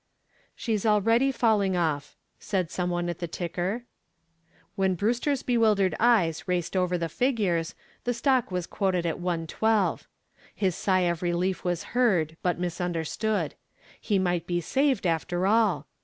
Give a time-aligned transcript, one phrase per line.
[0.55, 3.83] "She's already falling off," said some one at the ticker.
[4.75, 10.07] When Brewster's bewildered eyes raced over the figures the stock was quoted at 112.
[10.55, 13.53] His sigh of relief was heard but misunderstood.
[13.99, 15.85] He might be saved after all.